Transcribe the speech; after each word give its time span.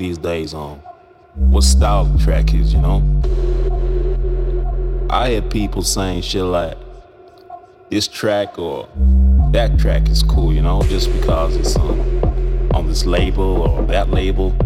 these 0.00 0.16
days 0.16 0.54
on 0.54 0.78
what 1.34 1.62
style 1.62 2.06
the 2.06 2.18
track 2.24 2.54
is, 2.54 2.72
you 2.72 2.80
know? 2.80 3.02
I 5.10 5.30
hear 5.30 5.42
people 5.42 5.82
saying 5.82 6.22
shit 6.22 6.42
like 6.42 6.78
this 7.90 8.08
track 8.08 8.58
or 8.58 8.88
that 9.52 9.78
track 9.78 10.08
is 10.08 10.22
cool, 10.22 10.54
you 10.54 10.62
know, 10.62 10.82
just 10.84 11.12
because 11.12 11.54
it's 11.54 11.76
on, 11.76 12.00
on 12.72 12.88
this 12.88 13.04
label 13.04 13.62
or 13.62 13.82
that 13.88 14.08
label. 14.10 14.56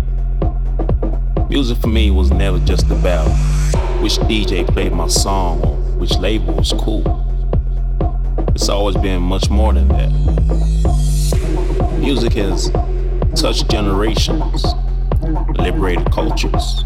Music 1.50 1.78
for 1.78 1.88
me 1.88 2.12
was 2.12 2.30
never 2.30 2.60
just 2.60 2.88
about 2.90 3.28
which 4.00 4.14
DJ 4.30 4.64
played 4.66 4.92
my 4.92 5.08
song 5.08 5.60
or 5.62 5.76
which 5.98 6.16
label 6.18 6.54
was 6.54 6.72
cool. 6.72 7.23
It's 8.54 8.68
always 8.68 8.96
been 8.96 9.20
much 9.20 9.50
more 9.50 9.72
than 9.72 9.88
that. 9.88 10.10
Music 11.98 12.34
has 12.34 12.70
touched 13.34 13.68
generations 13.68 14.64
liberated 15.58 16.10
cultures, 16.12 16.84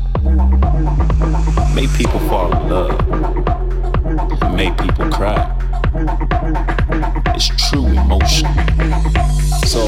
made 1.74 1.90
people 1.96 2.20
fall 2.28 2.50
in 2.56 2.68
love, 2.68 3.00
and 4.42 4.56
made 4.56 4.76
people 4.78 5.10
cry. 5.10 5.54
It's 7.34 7.48
true 7.68 7.86
emotion. 7.86 8.48
So 9.66 9.84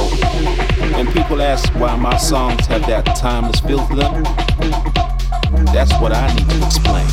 when 0.96 1.10
people 1.12 1.40
ask 1.40 1.72
why 1.76 1.96
my 1.96 2.16
songs 2.18 2.66
have 2.66 2.86
that 2.88 3.06
timeless 3.16 3.60
feel 3.60 3.86
to 3.88 3.94
them, 3.94 4.22
that's 5.72 5.92
what 6.00 6.12
I 6.12 6.34
need 6.34 6.50
to 6.50 6.66
explain. 6.66 7.06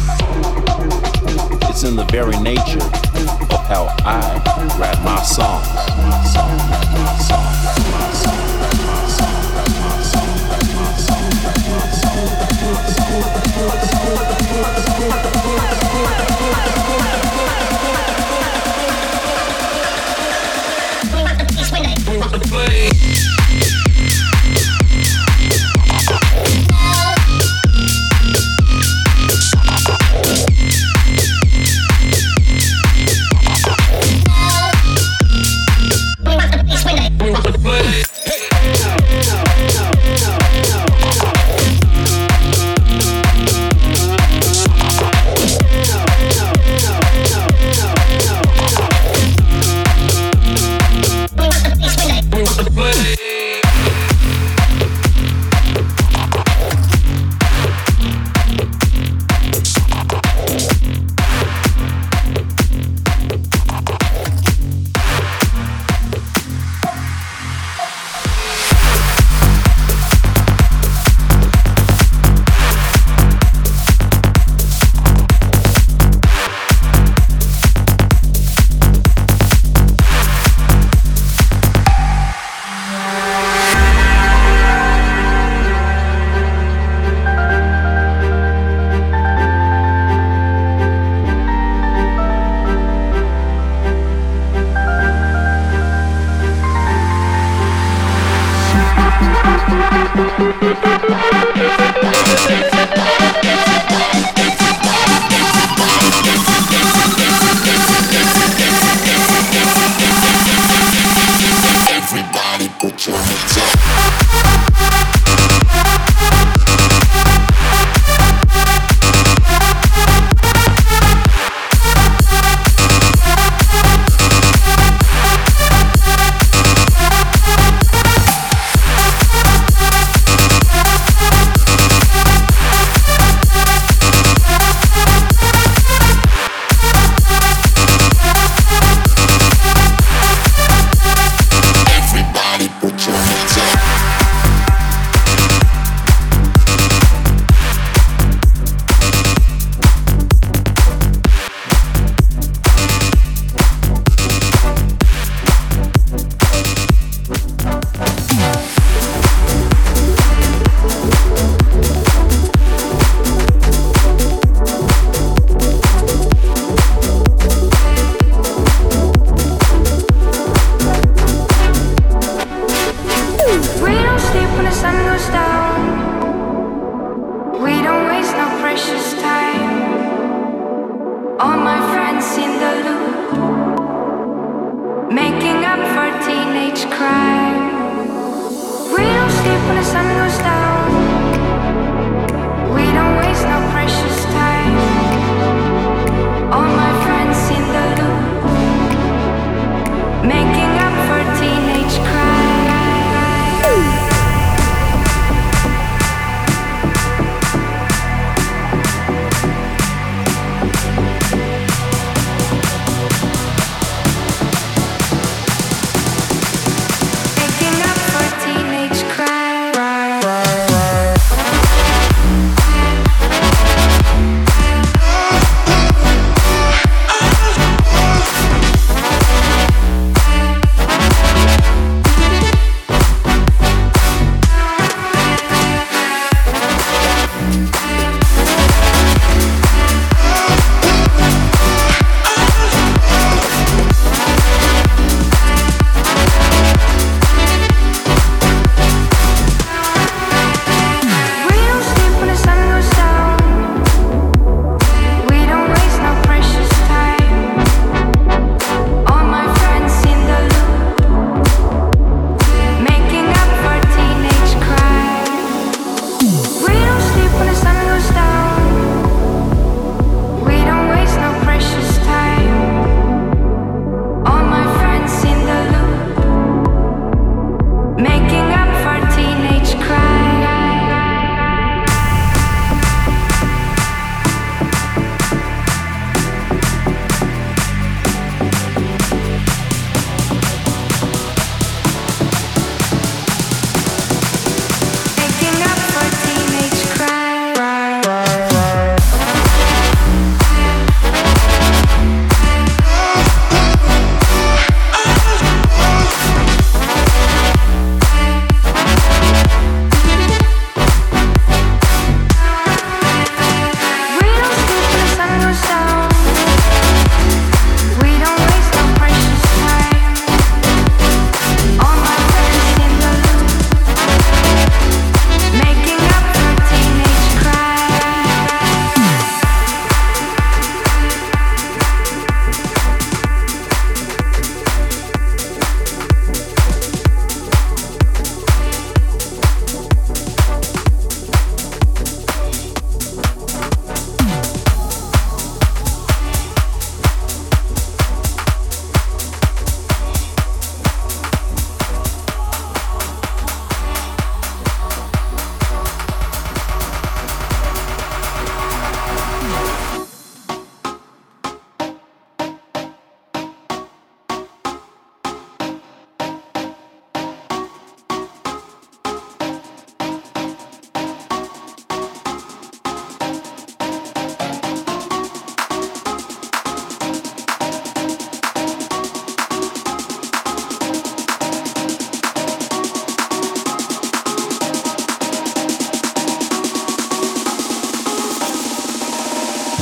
It's 1.69 1.83
in 1.83 1.95
the 1.95 2.05
very 2.11 2.37
nature 2.39 3.06
how 3.67 3.93
I 4.05 4.41
write 4.79 5.01
my 5.03 5.21
songs. 5.21 5.67
My 5.97 6.23
song, 6.23 6.57
my 6.93 7.17
song, 7.17 7.45
my 7.91 8.11
song. 8.13 8.86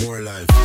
More 0.03 0.21
life. 0.21 0.64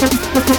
Thank. 0.00 0.57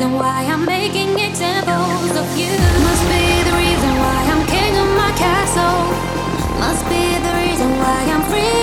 reason 0.00 0.18
why 0.18 0.46
I'm 0.46 0.64
making 0.64 1.18
examples 1.18 2.16
of 2.16 2.26
you. 2.38 2.48
Must 2.86 3.04
be 3.12 3.42
the 3.44 3.54
reason 3.54 3.92
why 4.00 4.18
I'm 4.32 4.46
king 4.46 4.74
of 4.78 4.88
my 4.96 5.12
castle. 5.12 5.76
Must 6.58 6.84
be 6.88 7.18
the 7.18 7.34
reason 7.36 7.68
why 7.76 8.08
I'm 8.08 8.22
free. 8.30 8.59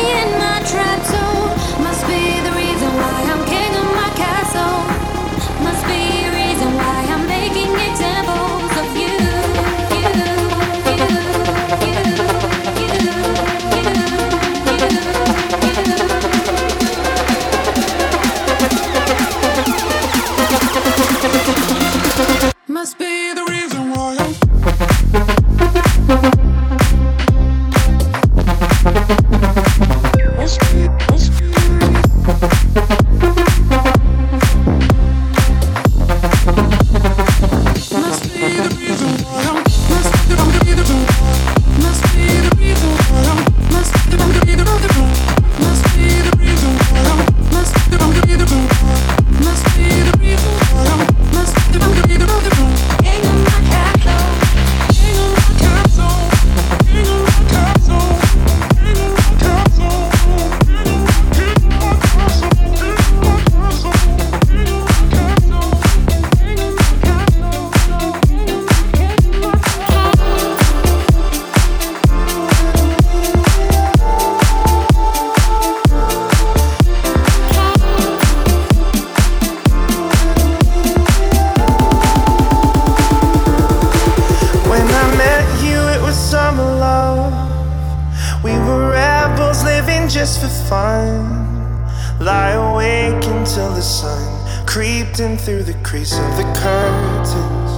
peeked 95.17 95.41
through 95.41 95.63
the 95.63 95.73
crease 95.84 96.13
of 96.13 96.38
the 96.38 96.43
curtains. 96.62 97.71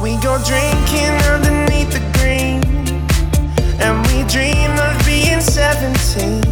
We 0.00 0.16
go 0.22 0.38
drinking 0.44 1.14
underneath 1.26 1.90
the 1.90 2.04
green, 2.14 2.62
and 3.80 4.06
we 4.06 4.22
dream 4.30 4.70
of 4.78 4.94
being 5.04 5.40
17. 5.40 6.44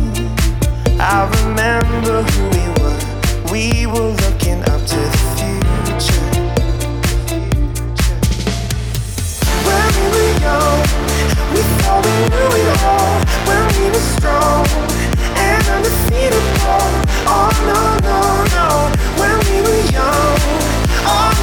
I 0.99 1.31
remember 1.39 2.23
who 2.23 2.43
we 2.51 2.67
were. 2.83 2.99
We 3.53 3.87
were 3.87 4.11
looking 4.25 4.61
up 4.63 4.83
to 4.91 4.99
the 5.15 5.23
future. 5.39 6.27
When 9.67 9.87
we 9.95 10.05
were 10.15 10.33
young, 10.43 10.81
we 11.55 11.61
thought 11.79 12.03
we 12.05 12.17
knew 12.33 12.51
it 12.59 12.83
all. 12.83 13.23
When 13.47 13.65
we 13.79 13.85
were 13.91 14.07
strong 14.17 14.67
and 15.37 15.63
undefeatable. 15.69 17.14
Oh 17.27 17.51
no 17.69 17.81
no 18.09 18.19
no, 18.57 18.67
when 19.21 19.35
we 19.47 19.57
were 19.67 19.83
young. 19.93 20.39
Oh, 21.07 21.34